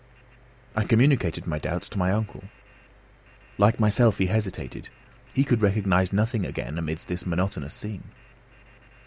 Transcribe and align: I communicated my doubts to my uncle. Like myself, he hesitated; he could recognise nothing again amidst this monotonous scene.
I 0.75 0.83
communicated 0.83 1.45
my 1.45 1.59
doubts 1.59 1.87
to 1.89 1.97
my 1.99 2.11
uncle. 2.11 2.45
Like 3.59 3.79
myself, 3.79 4.17
he 4.17 4.25
hesitated; 4.25 4.89
he 5.35 5.43
could 5.43 5.61
recognise 5.61 6.11
nothing 6.11 6.43
again 6.43 6.79
amidst 6.79 7.07
this 7.07 7.23
monotonous 7.23 7.75
scene. 7.75 8.05